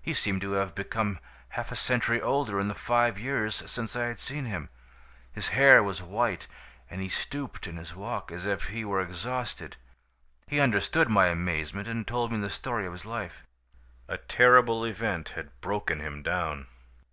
[0.00, 4.04] He seemed to have become half a century older in the five years since I
[4.04, 4.68] had seen him.
[5.32, 6.46] His hair was white,
[6.88, 9.76] and he stooped in his walk, as if he were exhausted.
[10.46, 13.44] He understood my amazement and told me the story of his life.
[14.06, 16.68] "A terrible event had broken him down.